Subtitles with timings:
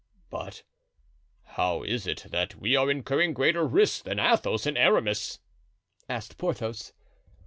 [0.31, 0.63] '""But
[1.43, 5.37] how is it that we are incurring greater risks than Athos and Aramis?"
[6.09, 6.91] asked Porthos.